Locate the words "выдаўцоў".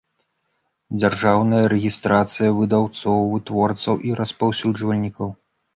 2.59-3.19